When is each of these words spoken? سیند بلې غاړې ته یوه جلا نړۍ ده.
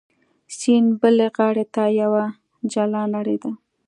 سیند 0.57 0.89
بلې 0.99 1.27
غاړې 1.35 1.65
ته 1.73 1.83
یوه 2.01 2.23
جلا 2.71 3.01
نړۍ 3.15 3.37
ده. 3.43 3.51